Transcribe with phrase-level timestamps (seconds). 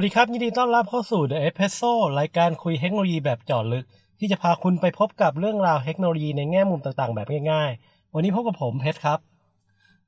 [0.00, 3.84] วัสดีครับ ยินดีต้อนรับเข้าสู่ The Espresso รายการคุยเทคโนโลยีแบบเจาะลึก
[4.18, 9.18] ที่จะพาคุณไปพบกับเรื่องราวเทคโนโลยีในแง่มุมต่างๆ แบบง่ายๆ วันนี้พบกับผมเพชรครับ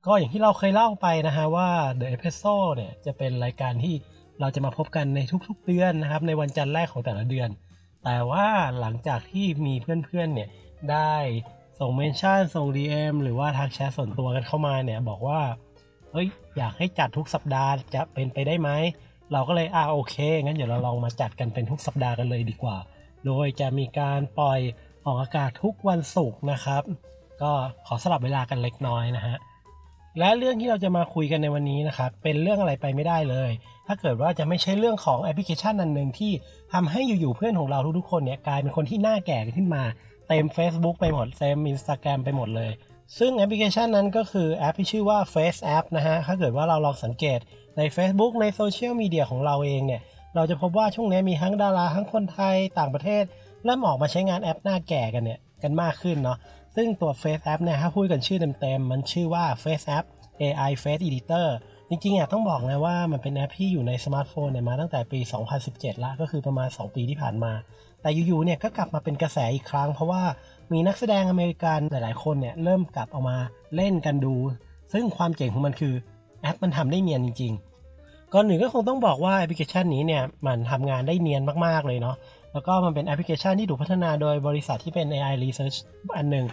[0.05, 1.69] ก็อย่างที่เราเคยเล่าไปนะฮะว่า
[1.99, 3.95] The Espresso เนี่ยจะเป็นรายการที่
[4.39, 7.49] เราจะมาพบกันในทุกๆ เดือนนะครับ ในวันจันทร์แรกของแต่ละเดือน
[8.03, 8.47] แต่ว่า
[8.79, 10.49] หลังจากที่มีเพื่อนๆเนี่ย
[10.91, 11.15] ได้
[11.79, 15.41] ส่งเมนชั่นส่ง DM หรือว่าทักแชทส่วนตัวกันเข้ามาเนี่ยบอกว่า
[16.11, 18.69] เฮ้ยอยากให้จัดทุกสัปดาห์จะเป็นไปได้ไหม
[19.31, 22.77] เราก็เลยอ่าโอเคงั้นเดี๋ยวเราลองมาจัดกันเป็นทุกสัปดาห์กันเลยดีกว่า
[23.25, 24.59] โดยจะมีการปล่อย
[25.05, 26.83] ออกอากาศทุกวันศุกร์นะครับ
[27.41, 27.51] ก็
[27.87, 29.37] ขอสลับเวลากันเล็กน้อยนะฮะ
[30.19, 33.51] และเรื่องที่เราจะมาคุยกันในวันนี้นะครับเป็นเรื่องอะไรไปไม่ได้เลย
[33.87, 36.31] ถ้าเกิดว่าจะไม่ใช่เรื่องของแอปพลิเคชันนันหนึ่งที่
[36.73, 39.83] ทำให้อยู่ๆเพื่อนของเราทุกๆคนเนี่ยกลายเป็นคนที่หน้าแก่ขึ้นมา
[40.27, 42.71] เต็ม Facebook ไปหมดเต็ม Instagram ไปหมดเลย
[43.19, 47.39] ซึ่งแอปพลิเคชันนั้นก็คือแอปที่ชื่อว่า Face App นะฮะ ถ้าเกิดว่าเราลองสังเกต
[47.77, 50.01] ใน Facebook ในโซเชียลมีเดียของเราเองเนี่ย
[50.35, 53.23] เราจะพบว่าช่วงนี้มีทั้งดาราทั้งคนไทยต่างประเทศ
[53.65, 56.37] เริ่มออกมาใช้งานแอปหน้าแก่กันเนี่ย กันมากขึ้นเนาะ
[56.75, 60.05] ซึ่งตัว Face App เนี่ยถ้าพูดกันชื่อเต็มๆ มันชื่อว่า Face App
[60.41, 61.47] AI Face Editor
[61.89, 65.19] จริงๆอะต้องบอกนะว่ามันเป็นแอปที่อยู่ในสมาร์ทโฟนเนี่ยมาตั้งแต่ปี
[65.61, 67.53] 2017 ละก็คือประมาณ 2 ปีที่ผ่านมา
[68.01, 70.23] แต่อยู่ๆเนี่ยก็กลับมาเป็นกระแสอีกครั้งเพราะว่า
[70.71, 73.37] มีนักแสดงอเมริกันหลาย ๆ คนเนี่ยเริ่มกลับเอามา
[73.75, 74.35] เล่นกันดู
[74.93, 75.93] ซึ่งความเจ๋งของมันคือ
[76.41, 77.53] แอปมันทำได้เนียนจริง
[77.93, 82.15] ๆ ก่อนหนึ่งก็คงต้องบอกว่าแอปพลิเคชันนี้เนี่ยมันทำงานได้เนียนมาก ๆ เลยเนาะ
[82.53, 85.77] แล้วก็มันเป็นแอปพลิเคชันที่ถูกพัฒนาโดยบริษัทที่เป็น AI Research
[86.17, 86.45] อันหนึ่ง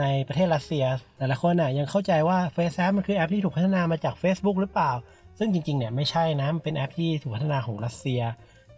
[0.00, 0.84] ในประเทศรัสเซีย
[1.18, 4.92] แต่ละคนน่ะยังเข้าใจว่า Face App มันคือแอปที่ถูกพัฒนามาจาก Facebook หรือเปล่า
[5.38, 8.20] ซึ่งจริง ๆ เนี่ยไม่ใช่นะ มันเป็นแอปที่ถูกพัฒนาของรัสเซีย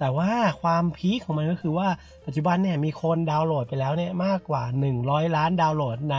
[0.02, 0.30] แต่ว่า
[0.62, 1.88] ความพีคของมันก็คือว่า
[2.26, 4.62] ปัจจุบันเนี่ยมีคนดาวน์โหลดไปแล้วเนี่ยมากกว่า
[5.00, 6.16] 100 ล้านดาวน์โหลดใน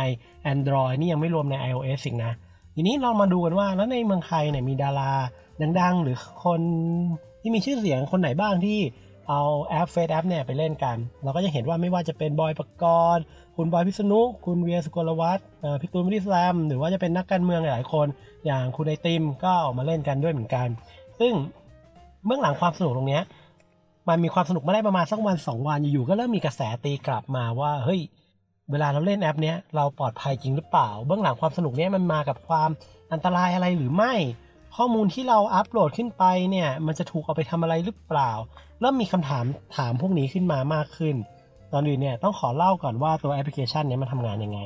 [0.52, 2.32] Android นี่ยังไม่รวมใน iOS อีกนะ
[2.76, 5.12] ทีนี้เรามาดูกันว่าแล้วในเมืองไทยเนี่ยมีดารา
[5.82, 6.62] ดังๆ หรือคน
[7.42, 8.80] ที่มีชื่อเสียงคนไหนบ้างที่
[9.30, 12.84] เอาแอป Face App เนี่ยไปเล่นกัน เราก็จะเห็นว่าไม่ว่าจะเป็นบอยปก
[13.16, 13.24] รณ์
[13.56, 15.46] คุณบอยพิษณุคุณเวียร์ศุกลวัฒน์
[15.82, 18.08] พี่ตูนบอดี้สแลมหรือว่าจะเป็นนักการเมืองหลายคน
[18.46, 20.68] อย่างคุณไอติมก็ออกมาเล่นกันด้วยเหมือนกัน
[21.20, 21.34] ซึ่ง
[22.26, 23.22] เบื้องหลังความสนุกตรงนี้
[24.10, 28.02] มันมีความสนุกมาได้ประมาณสักวันสองวันอยู่ๆก็เริ่มมีกระแสตีกลับมาว่าเฮ้ย
[28.72, 32.70] เวลาเราเล่นแอปเนี้ยเราปลอดภัยจริงหรือเปล่า เบื้องหลังความสนุกเนี้ยมันมากับความ
[33.12, 34.14] อันตรายอะไรหรือไม่
[34.76, 38.32] ข้อมูลที่เราอัปโหลดขึ้นไปเนี่ยมันจะถูกเอาไปทำอะไรหรือเปล่า
[38.80, 39.46] เริ่มมีคำถาม
[39.78, 41.16] ถามพวกนี้ขึ้นมามากขึ้น
[41.74, 44.60] ตอนอื่นเนี่ยต้องขอเล่าก่อนว่าตัวแอปพลิเคชันนี้มันทำงานยังไง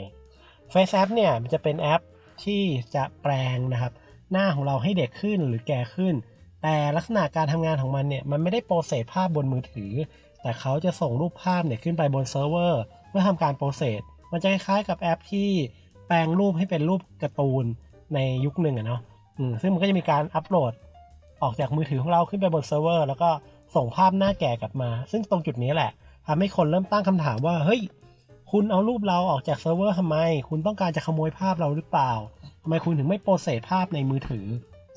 [0.73, 2.01] Face App เนี่ยมันจะเป็นแอป
[2.43, 2.61] ที่
[2.95, 3.93] จะแปลงนะครับ
[4.31, 6.15] หน้าของเราให้เด็กขึ้นหรือแก่ขึ้น
[6.63, 9.91] แต่ลักษณะการทำงานของมันเนี่ยมันไม่ได้ process ภาพบนมือถือ
[10.41, 14.01] แต่เขาจะส่งรูปภาพเนี่ยขึ้นไปบนเซิร์ฟเวอร์เพื่อทำการ process
[14.31, 15.49] มันจะคล้ายๆกับแอปที่
[16.07, 17.65] แปลงรูปให้เป็นรูปการ์ตูน
[18.15, 19.01] ในยุคหนึ่งอะเนาะ
[19.61, 20.73] ซึ่งมันก็จะมีการอัปโหลด
[21.43, 23.29] ออกจากมือถือของเราขึ้นไปบนเซิร์ฟเวอร์ แล้วก็
[23.75, 25.91] ส่งภาพหน้าแก่กลับมา ซึ่งตรงจุดนี้แหละ
[26.27, 27.81] ทำให้คนเริ่มตั้งคำถามว่า เฮ้ย
[28.51, 30.17] คุณเอารูปเราออกจากเซิร์ฟเวอร์ทำไม
[30.49, 32.11] คุณต้องการจะขโมยภาพเราหรือเปล่า
[32.63, 34.45] ทำไมคุณถึงไม่ process ภาพในมือถือ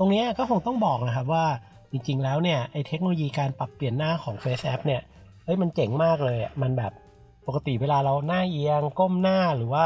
[0.02, 1.46] ตรงนี้ก็คงต้องบอกนะครับว่า
[1.92, 5.02] จริงๆแล้วเนี่ยไอเทคโนโลยีการปรับเปลี่ยนหน้าของ Face App เนี่ย
[5.44, 6.92] เฮ้ยมันเจ๋งมากเลยอะมันแบบ
[7.46, 9.84] ปกติเวลาเราหน้าเอียงก้มหน้าหรือว่า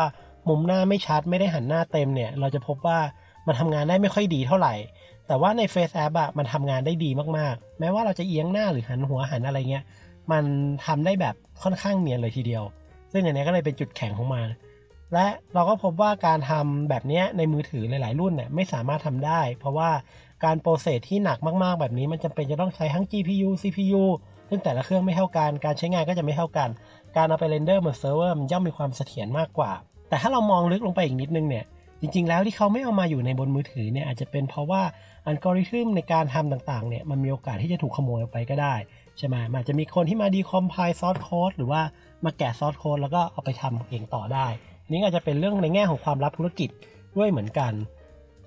[0.49, 2.99] มุมหน้าไม่ชัดไม่ได้หันหน้าเต็มเนี่ย เราจะพบว่า
[3.47, 4.75] มันทำงานได้ไม่ค่อยดีเท่าไหร่
[5.27, 9.85] แต่ว่าใน Face App อะมันทำงานได้ดีมากๆ แม้ว่าเราจะเอียงหน้าหรือหันหัวหันอะไรเงี้ย
[10.33, 10.45] มัน
[10.87, 12.63] ทำได้แบบค่อนข้างเนียนเลยทีเดียว
[13.13, 14.47] ซึ่งอันนี้ก็เลยเป็นจุดแข็งของมัน
[15.12, 19.91] และเราก็พบว่าการทำแบบนี้ในมือถือหลายๆรุ่นเนี่ยไม่สามารถทำได้ เพราะว่า
[20.44, 24.03] การ process ที่หนักมากๆ แบบนี้มันจำเป็นจะต้องใช้ทั้ง GPU CPU
[24.48, 26.69] ซึ่งแต่ละเครื่องไม่เท่ากัน การใช้งานก็จะไม่เท่ากัน
[27.16, 29.72] การเอาไป render บนเซิร์ฟเวอร์มันย่อมมีความเสถียรมากกว่า
[30.09, 31.65] แต่ถ้าเรามองลึกลงไปอีกนิดนึงเนี่ย
[32.00, 34.82] จริง ๆ แล้วที่เขาไม่เอามาอยู่ในบนมือถือเนี่ยอาจจะเป็นเพราะว่า
[35.26, 38.75] อัลกอริทึมในการทำต่างๆเนี่ยมันมีโอกาสที่จะถูกขโมยออกไปก็ได้
[39.19, 41.83] ใช่ไหมมันอาจจะมีคนที่มา decompile source code หรือว่า
[42.24, 44.47] มาแกะ source code แล้วก็เอาไปทำเองต่อได้
[44.91, 46.71] นี่อาจจะเป็นเรื่องในแง่ของความลับธุรกิจ
[47.16, 47.72] ด้วยเหมือนกัน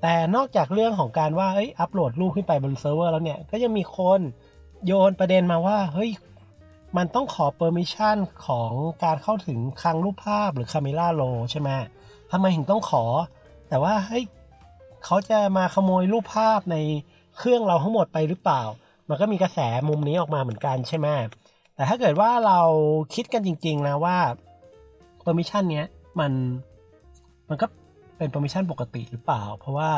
[0.02, 4.20] แต่นอกจากเรื่องของการว่าเอ้ยอัปโหลดรูปขึ้นไปบนเซิร์ฟเวอร์แล้วเนี่ย ก็ยังมีคน
[4.86, 6.12] โยนประเด็นมาว่าเฮ้ย
[6.98, 8.18] มันต้องขอ permission
[8.48, 8.72] ของ
[9.04, 11.70] การเข้าถึงคลังรูปภาพหรือ camera roll ใช่ไหม
[12.32, 13.04] ทำไมถึงต้องขอ
[13.70, 14.24] แต่ว่าเฮ้ย
[15.06, 16.78] เขาจะมาขโมยรูปภาพใน
[17.38, 18.64] เครื่องเราทั้งหมดไปหรือเปล่า
[19.10, 21.08] มันก็มีกระแสมุมนี้ออกมาเหมือนกันใช่ไหม
[21.76, 22.60] แต่ถ้าเกิดว่าเรา
[23.16, 24.18] คิดกันจริง ๆ นะว่า
[25.22, 25.88] permission เนี้ย
[26.20, 26.32] มัน
[27.50, 27.66] มันก็
[28.18, 29.90] เป็น permission ปกติหรือเปล่า เพราะว่า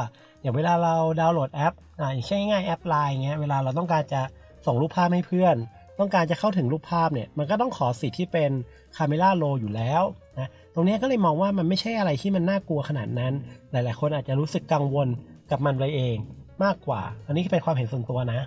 [0.42, 4.22] อย่างเวลาเราดาวน์โหลดแอปอ่าอย่างเช่นง่ายแอปไลน์เงี้ยเวลาเราต้องการจะ
[4.66, 5.56] ส่งรูปภาพให้เพื่อน
[6.00, 8.52] ต้องการจะเข้าถึงรูปภาพเนี่ยมันก็ต้องขอสิทธิ์ที่เป็น
[8.98, 10.04] camera roll อยู่แล้ว
[10.40, 13.34] นะตรงนี้ก็เลยมองว่ามันไม่ใช่อะไรที่มันน่ากลัวขนาดนั้น
[13.72, 15.08] หลาย ๆ คนอาจจะรู้สึกกังวล
[15.52, 16.18] กับมันไปเอง
[16.64, 18.40] มากกว่า อันนี้เป็นความเห็นส่วนตัวนะ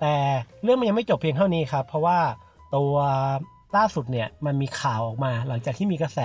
[0.00, 0.14] แต่
[0.62, 2.18] เรื่องมันยังไม่จบเพียงเท่านี้ครับ เพราะว่า
[2.76, 2.94] ตัว
[3.76, 6.20] ล่าสุดเนี่ยมันมีข่าวออกมา หลังจากที่มีกระแส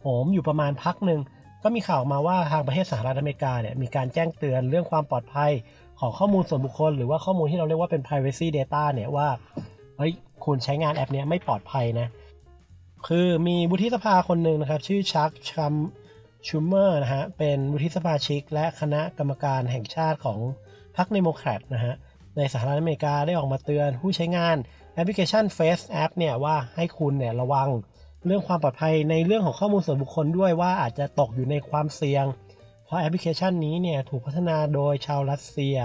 [0.00, 1.20] โหมอยู่ประมาณพักหนึ่ง
[1.62, 5.52] ก็มีข่าวออกมาว่าทางประเทศสหรัฐอเมริกาเนี่ยมีการแจ้งเตือนเรื่องความปลอดภัย
[6.00, 9.28] ของข้อมูลส่วนบุคคล หรือว่าข้อมูลที่เราเรียกว่าเป็น privacy data เนี่ยว่า
[9.96, 10.12] เฮ้ย
[10.44, 12.08] คุณใช้งานแอปเนี้ยไม่ปลอดภัยนะ
[13.08, 15.74] คือมีวุฒิสภาคนหนึ่งนะครับ ชื่อชักชัม
[16.46, 20.38] ชูเมอร์นะฮะเป็นวุฒิสมาชิก และคณะกรรมการแห่งชาติของ
[20.96, 21.94] พรรคเดโมแครตนะฮะ
[22.36, 24.56] ในสหรัฐอเมริกาได้ออกมาเตือนผู้ใช้งาน
[24.96, 27.68] แอปพลิเคชัน Face App เนี่ยว่าให้คุณเนี่ยระวัง
[28.26, 32.24] เรื่องความปลอดภัยในเรื่องของข้อมูลส่วนบุคคลด้วยว่าอาจจะตกอยู่ในความเสี่ยง
[32.84, 35.76] เพราะแอปพลิเคชันนี้เนี่ยถูกพัฒนาโดยชาวรัสเซีย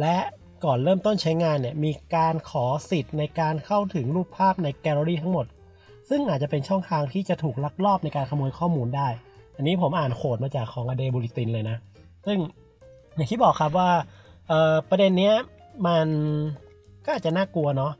[0.00, 0.16] และ
[0.64, 5.46] ก่อนเริ่มต้นใช้งานเนี่ยมีการขอสิทธิ์ในการเข้าถึงรูปภาพในแกลเลอรี่ทั้งหมด
[6.08, 9.08] ซึ่งอาจจะเป็นช่องทางที่จะถูกลักลอบในการขโมยข้อมูลได้
[9.56, 11.76] อันนี้ผมอ่านโคดมาจากของอเดบูลิตินเลยนะ
[12.26, 12.38] ซึ่ง
[13.14, 13.90] อย่างที่บอกครับว่า
[14.90, 15.34] ประเด็นเนี้ย
[15.86, 16.06] มัน
[17.04, 17.92] ก็อาจจะน่ากลัวเนาะ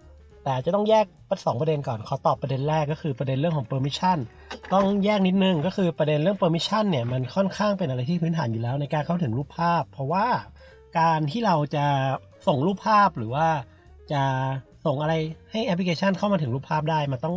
[0.45, 1.07] แต่จะต้องแยก
[1.47, 4.19] สองประเด็นก่อนขอตอบประเด็นแรกก็คือประเด็นเรื่องของ permission
[4.73, 10.27] ต้องแยกนิดนึงก็คือประเด็นเรื่อง permission เนี่ยมันค่อนข้างเป็นอะไรที่พื้นฐานอยู่แล้วในการเข้าถึงรูปภาพ เพราะว่า
[10.99, 11.87] การที่เราจะ
[12.47, 13.47] ส่งรูปภาพหรือว่า
[14.13, 14.23] จะ
[14.87, 15.15] ส่งอะไร
[15.51, 17.37] ให้แอปพลิเคชันเข้ามาถึงรูปภาพได้มันต้อง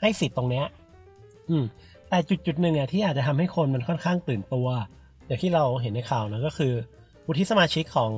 [0.00, 0.66] ให้สิทธิ์ตรงเนี้ย
[1.50, 1.64] อืม
[2.08, 4.68] แต่จุดจุดหนึ่งอะที่อาจจะทำให้คนมันค่อนข้างตื่นตัว
[5.26, 6.72] อย่างที่เราเห็นในข่าวนะก็คือ
[7.26, 8.12] วุฒิสมาชิกของ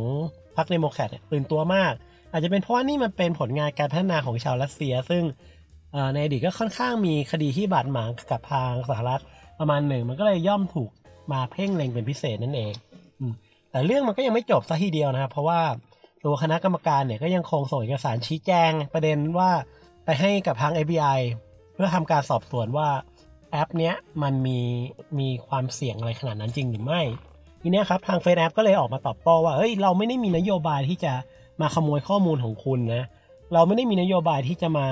[0.57, 1.93] พรรคเดโมแครตเนี่ยตื่นตัวมาก
[2.33, 5.23] อาจจะเป็นเพราะว่านี่มันเป็นผลงานการพัฒนาของชาวรัสเซีย ซึ่ง
[6.15, 9.23] ในอดีตก็ค่อนข้างมีคดีที่บาดหมางกับทางสหรัฐ
[9.59, 10.91] ประมาณหนึ่ง มันก็เลยย่อมถูก
[11.33, 12.73] มาเพ่งเล็งเป็นพิเศษนั่นเอง
[13.71, 15.61] แต่เรื่องมันก็ยังไม่จบซะทีเดียวนะครับเพราะว่า
[16.25, 19.51] ตัวคณะกรรมการเนี่ยก็ยังคงส่งเอกสารชี้แจงประเด็นว่า
[20.05, 21.21] ไปให้กับทาง FBI
[21.75, 22.89] เพื่อทำการสอบสวนว่า
[23.53, 24.59] แอปเนี้ยมันมี
[25.19, 27.03] มีความเสี่ยงอะไรขนาดนั้นจริงหรือไม่
[27.63, 31.13] ทีนี้ครับทางเฟซแอปก็เลยออกมาตอบโต้ว่าเฮ้ยเราไม่ได้มีนโยบายที่จะ
[31.61, 33.05] มาขโมยข้อมูลของคุณนะ
[33.53, 34.87] เราไม่ได้มีนโยบายที่จะมา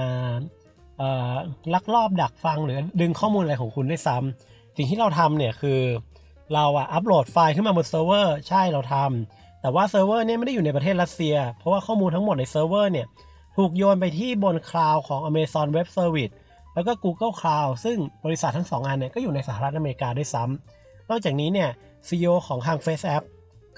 [1.74, 5.80] ลักลอบดักฟังหรือดึงข้อมูลอะไรของคุณด้วยซ้ำสิ่งที่เราทำเนี่ยคือ
[6.54, 13.06] เราอะอัปโหลดไฟล์ขึ้นมาบนเซิร์ฟเวอร์ใช่เราทำแต่ว่าเซิร์ฟเวอร์เนี่ยไม่ได้อยู่ในประเทศรัสเซีย เพราะว่าข้อมูลทั้งหมดในเซิร์ฟเวอร์เนี่ย
[13.56, 16.34] ถูกโยนไปที่บน cloud ของ Amazon Web Service
[16.74, 21.70] แล้วก็ Google Cloud ซึ่งบริษัททั้งสองอันเนี่ยก็อยู่ในสหรัฐอเมริกาด้วยซ้ำนอกจากนี้เนี่ย
[22.08, 23.24] CEO ของทาง Face App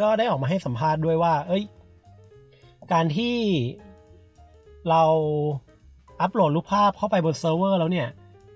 [0.00, 1.64] ก็ได้ออกมาให้สัมภาษณ์ด้วยว่า เอ้ย
[2.92, 3.37] การที่
[4.88, 5.02] เรา
[6.20, 8.08] อัปโหลดรูปภาพเข้าไปบนเซิร์ฟเวอร์แล้วเนี่ย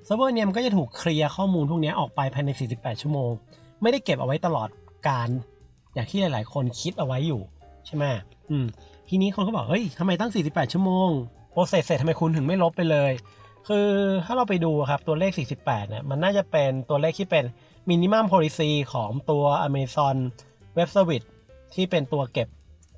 [0.04, 3.30] เซิร์ฟเวอร์เนี่ยมันก็จะถูก clear ข้อมูลพวกนี้ออกไปภายใน 48 ชั่วโมง
[3.82, 4.68] ไม่ได้เก็บเอาไว้ตลอด
[5.08, 5.28] กาล
[5.94, 7.40] อย่างที่หลาย ๆ คนคิดเอาไว้อยู่
[7.86, 8.04] ใช่ไหม
[8.50, 8.66] อืม
[9.08, 11.08] ทีนี้คนก็บอกเฮ้ยทำไมตั้ง 48 ชั่วโมง
[11.52, 13.12] process เสร็จทำไมคุณถึงไม่ลบไปเลย
[13.68, 13.88] คือ
[14.24, 15.30] ถ้าเราไปดูครับตัวเลข
[15.60, 17.44] 48 เนี่ยมันน่าจะเป็นตัวเลขที่เป็น
[17.88, 20.16] minimum policy ของตัว Amazon
[20.76, 21.26] Web Service
[21.74, 22.48] ที่เป็นตัวเก็บ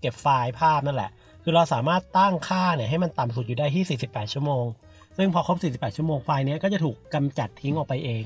[0.00, 1.10] เก็บไฟล์ภาพนั่นแหละ
[1.48, 4.64] คือเราสามารถตั้งค่าเนี่ยให้มันต่ำสุดอยู่ได้ที่ 48 ชั่วโมง
[5.16, 8.22] ซึ่งพอครบ 48 ชั่วโมงไฟล์นี้ก็จะถูกกำจัดทิ้งออกไปเอง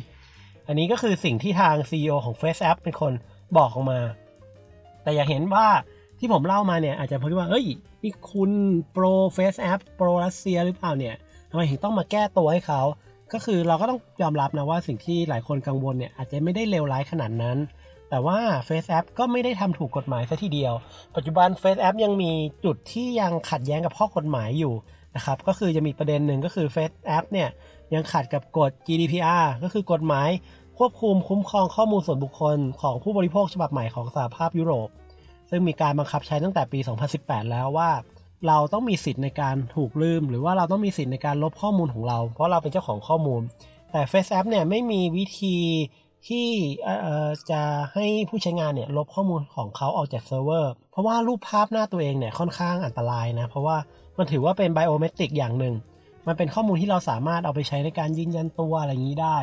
[0.66, 3.12] อันนี้ก็คือสิ่งที่ทาง CEO ของ Face App เป็นคน
[3.56, 4.00] บอกออกมา
[5.02, 5.66] แต่อยากเห็นว่า
[6.18, 7.66] ที่ผมเล่ามาเนี่ยอาจจะเพราะว่า เฮ้ย
[8.02, 8.50] นี่คุณ
[8.92, 9.04] โปร
[9.36, 11.14] Face App โปรรัสเซียหรือเปล่าเนี่ย
[11.50, 12.80] ทำไมถึงต้องมาแก้ตัวให้เขา
[13.32, 17.58] ก็คือเราก็ต้องยอมรับนะว่าสิ่งที่หลายคนกังวลเนี่ยอาจจะไม่ได้เลวร้ายขนาดนั้น
[18.10, 20.74] แต่ว่า Face App ก็ไม่ได้ทำถูกกฎหมายซะทีเดียว
[21.16, 22.30] ปัจจุบัน Face App ยังมี
[22.64, 24.74] จุดที่ยังขัดแย้งกับข้อกฎหมายอยู่
[25.16, 27.48] นะครับ ก็คือจะมีประเด็นหนึ่งก็คือ Face App เนี่ย
[27.94, 30.28] ยังขัดกับกฎ GDPR ก็คือกฎหมาย
[30.78, 34.88] ควบคุมคุ้มครองข้อมูลส่วนบุคคลของผู้บริโภคฉบับใหม่ของสหภาพยุโรป
[35.50, 36.78] ซึ่งมีการบังคับใช้ตั้งแต่ปี
[37.14, 37.90] 2018 แล้วว่า
[38.46, 43.42] เราต้องมีสิทธิ์ในการถูกลืม หรือว่าเราต้องมีสิทธิ์ในการลบข้อมูลของเรา เพราะเราเป็นเจ้าของข้อมูล
[43.92, 45.56] แต่ Face App เนี่ยไม่มีวิธี
[46.28, 46.48] ที่
[47.50, 47.62] จะ
[47.94, 53.76] ให้ผู้ใช้งานเนี่ยลบข้อมูลของเขาออกจากเซิร์ฟเวอร์ เพราะว่ารูปภาพหน้าตัวเองเนี่ยค่อนข้างอันตรายนะ เพราะว่า
[54.18, 55.74] มันถือว่าเป็น biometric อย่างหนึ่ง
[56.26, 59.38] มันเป็นข้อมูลที่เราสามารถเอาไปใช้ในการยืนยันตัวอะไรอย่างนี้ได้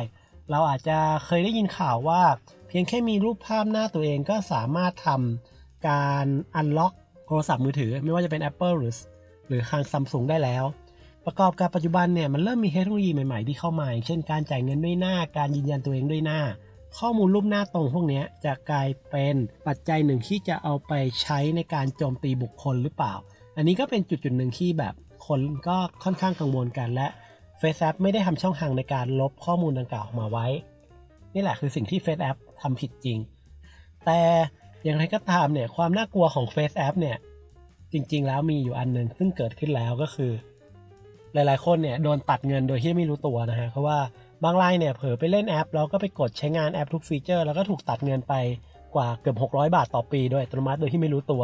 [0.50, 2.22] เราอาจจะเคยได้ยินข่าวว่า
[2.68, 6.26] เพียงแค่มีรูปภาพหน้าตัวเองก็สามารถทำการ
[6.56, 6.92] unlock
[7.26, 8.94] โทรศัพท์มือถือ ไม่ว่าจะเป็น Apple หรือ
[9.48, 10.64] หรือทางซัมซุงได้แล้ว
[11.24, 16.40] ประกอบกับปัจจุบันเนี่ยมันเริ่มมีเทคโนโลยีใหม่ๆที่เข้ามาเช่นการจ่ายเงินด้วยหน้าการยืนยันตัวเองด้วยหน้า
[16.98, 19.34] ข้อมูลรูปหน้าตรงพวกนี้จะกลายเป็น
[19.66, 20.92] ปัจจัยหนึ่งที่จะเอาไป
[21.22, 23.14] ใช้ในการโจมตีบุคคลหรือเปล่า
[23.56, 24.94] อันนี้ก็เป็นจุดจุดหนึ่งที่แบบ
[25.26, 27.06] คนก็ค่อนข้างกังวลกันและ
[27.60, 30.46] FaceApp ไม่ได้ทำช่องทางในการลบข้อมูลดังกล่าวออกมาไว้
[31.34, 33.18] นี่แหละคือสิ่งที่ FaceApp ทำผิดจริง
[34.06, 34.20] แต่
[34.84, 37.16] อย่างไรก็ตามเนี่ยความน่ากลัวของ FaceApp เนี่ย
[37.92, 40.32] จริง ๆ แล้วมีอยู่อันหนึ่งซึ่งเกิดขึ้นแล้วก็คือ
[41.34, 43.98] หลายๆ คนเนี่ยโดนตัดเงินโดยที่ไม่รู้ตัวนะฮะเพราะว่า
[44.44, 48.34] บางรายเนี่ยเผลอไปเล่นแอป แล้วก็ไปกดใช้งานแอปทุก feature แล้วก็ถูกตัดเงินไป
[48.94, 51.42] กว่าเกือบ 600 บาทต่อปีโดยอัตโนมัติโดยที่ไม่รู้ตัว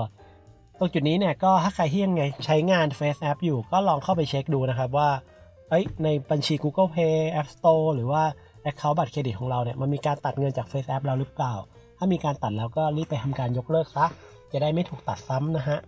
[0.78, 5.08] ตรงจุดนี้เนี่ยก็ถ้าใครที่ยังไงใช้งาน Face App อยู่ก็ลองเข้าไปเช็คดูนะครับว่า
[5.68, 8.22] เอ้ยในบัญชี Google Pay App Store หรือว่า
[8.66, 11.54] Account บัตรเครดิตของเราเนี่ยมันมีการตัดเงินจาก Face App เราหรือเปล่า
[11.98, 14.06] ถ้ามีการตัดแล้วก็รีบไปทำการยกเลิกซะ
[14.52, 15.78] จะได้ไม่ถูกตัดซ้ำนะฮะ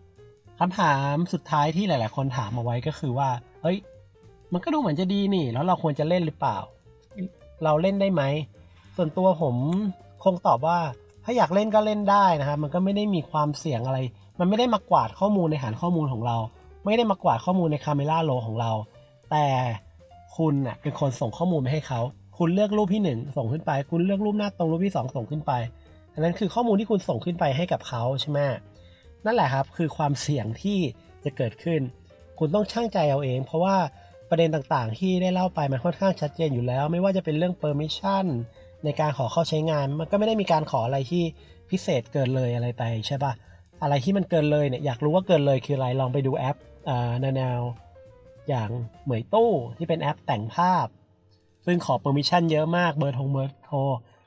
[0.58, 3.28] คำถามสุดท้ายที่หลาย ๆ คนถามมาไว้ก็คือว่า
[3.62, 3.78] เฮ้ย
[4.52, 6.58] มันก็ดูเหมือนจะดีนี่ แล้วเราควรจะเล่นหรือเปล่า
[7.64, 8.22] เราเล่นได้ไหม
[8.96, 9.56] ส่วนตัวผม
[10.24, 10.78] คงตอบว่า
[11.24, 13.98] ถ้าอยากเล่นก็เล่นได้นะครับมันก็ไม่ได้มีความเสี่ยงอะไร
[14.38, 16.36] มันไม่ได้มากวาดข้อมูลในฐานข้อมูลของเรา
[16.84, 18.72] ไม่ได้มากวาดข้อมูลใน camera roll ของเรา
[19.30, 19.46] แต่
[20.36, 22.00] คุณน่ะเป็นคนส่งข้อมูลไปให้เขา
[22.38, 25.52] คุณเลือกรูปที่ 1 ส่งขึ้นไป คุณเลือกรูปหน้าตรงรูปที่ 2 ส่งขึ้นไป
[26.12, 28.38] อันนั้นคือข้อมูลที่คุณส่งขึ้นไปให้กับเขาใช่ไหม
[29.24, 30.78] นั่นแหละครับคือความเสี่ยงที่
[31.24, 31.80] จะเกิดขึ้น
[32.38, 33.76] คุณต้องช่างใจเอาเอง เพราะว่า
[34.30, 38.26] ประเด็นต่างๆ ที่ได้เล่าไปมันค่อนข้างชัดเจนอยู่แล้ว ไม่ว่าจะเป็นเรื่อง permission
[38.84, 41.22] ในการขอเข้าใช้งาน มันก็ไม่ได้มีการขออะไรที่
[41.70, 43.32] พิเศษเกินเลยอะไรไปใช่ปะ
[43.82, 46.56] อะไรที่มันเกินเลยเนี่ยอยากรู้ว่าเกินเลยคืออะไรลองไปดูแอป
[47.36, 47.60] แนว
[48.48, 48.70] อย่าง
[49.04, 50.86] เหมยตู้ที่เป็นแอปแต่งภาพ
[51.66, 53.78] ซึ่งขอ permission เยอะมากเบอร์โทรเบอร์โทร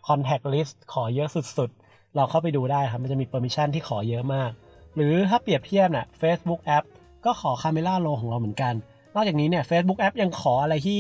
[0.08, 4.52] contact list ขอเยอะสุดๆ เราเข้าไปดูได้ครับมันจะมี permission ที่ขอเยอะมาก
[4.96, 6.86] หรือถ้าเปรียบเทียบน่ะ Facebook App
[7.26, 8.74] ก็ขอ Camera Roll ของเราเหมือนกัน
[9.16, 11.00] นอกจากนี้เนี่ย Facebook App ยังขออะไรที่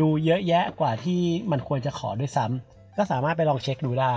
[0.00, 1.20] ดูเยอะแยะกว่าที่
[1.50, 4.14] มันควรจะขอด้วยซ้ำก็สามารถไปลองเช็คดูได้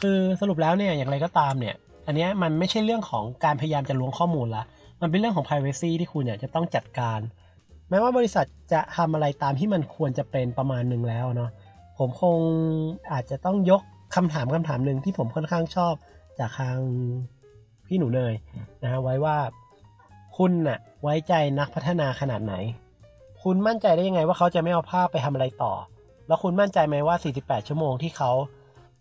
[0.00, 1.74] คือสรุปแล้วเนี่ยอย่างไรก็ตามเนี่ย
[2.06, 4.64] อันนี้มันไม่ใช่เรื่องของการพยายามจะล้วงข้อมูลละ
[5.02, 7.20] มันเป็นเรื่องของ privacy ที่คุณเนี่ยจะต้องจัดการ
[7.90, 11.50] แม้ว่าบริษัทจะทำอะไรตามที่มันควรจะเป็นประมาณหนึ่งแล้วเนาะ
[11.98, 12.38] ผมคง
[13.12, 13.82] อาจจะต้องยก
[14.16, 15.94] คำถามคำถามหนึ่งที่ผมค่อนข้างชอบ
[16.38, 16.76] จากทาง
[17.86, 18.34] พี่หนูเนย
[18.82, 19.36] นะฮะไว้ว่า
[20.36, 22.54] คุณน่ะไว้ใจนักพัฒนาขนาดไหน
[23.42, 25.72] คุณมั่นใจได้ยังไงว่าเขาจะไม่เอาภาพไปทำอะไรต่อ
[26.28, 28.30] แล้วคุณมั่นใจไหมว่า 48 ชั่วโมงที่เขา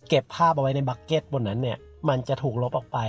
[0.10, 1.78] เก็บภาพเอาไว้ในบักเก็ตบนนั้นเนี่ย
[2.10, 3.00] มันจะถูกลบออกไป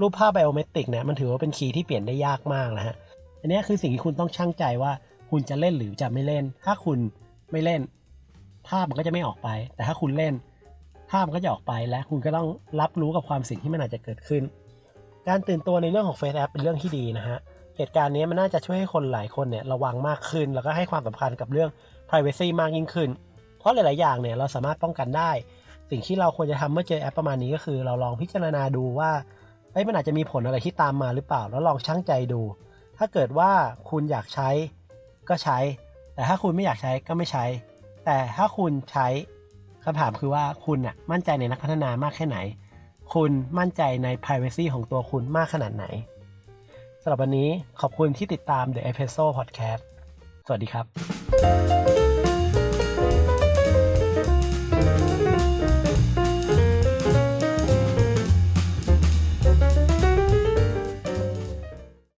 [0.00, 2.94] รูปภาพไบโอเมตริกเนี่ยมันถือว่าเป็นคีย์ที่เปลี่ยนได้ยากมากนะฮะ
[3.40, 4.92] อันนี้คือสิ่งที่คุณต้องช่างใจว่า
[5.30, 6.98] คุณจะเล่นหรือจะไม่เล่น ถ้าคุณ
[7.52, 7.80] ไม่เล่น
[8.68, 10.34] ภาพมันก็จะไม่ออกไป แต่ถ้าคุณเล่น
[11.10, 12.46] ภาพมันก็จะออกไปและคุณก็ต้อง
[12.80, 14.42] รับรู้กับความสิ่งที่มันอาจจะเกิดขึ้น
[15.28, 17.38] การตื่นตัวในเรื่องของ Face App เป็นเรื่องที่ดีนะฮะ
[17.76, 21.70] เหตุการณ์นี้มันน่าจะช่วยให้คนหลายคนเนี่ยระวังมากขึ้น แล้วก็ให้ความสำคัญกับเรื่อง
[22.08, 23.10] privacy มากยิ่งขึ้น
[23.58, 25.30] เพราะหลาย ๆ อย่างเนี่ยเราสามารถป้องกันได้
[25.90, 29.10] สิ่งที่เราควรจะทำเมื่อเจอแอปประมาณนี้ก็คือ เราลองพิจารณาดูว่า
[29.72, 32.42] เอ้ยมันอาจจะมีผลอะไรที่ตามมาหรือเปล่า แล้วลองชั่งใจดู
[32.98, 33.50] ถ้าเกิดว่า
[33.90, 34.48] คุณอยากใช้
[35.28, 35.58] ก็ใช้
[36.14, 37.44] แต่ถ้าคุณไม่อยากใช้ก็ไม่ใช้
[38.04, 39.06] แต่ถ้าคุณใช้
[39.84, 42.38] คำถามคือว่าคุณน่ะมั่นใจในนักพัฒนามากแค่ไหน
[43.14, 45.84] คุณมั่นใจใน privacy ของตัวคุณมากขนาดไหน
[47.06, 49.82] สำหรับวันนี้ขอบคุณที่ติดตาม The Espresso Podcast
[50.46, 51.73] สวัสดีครับ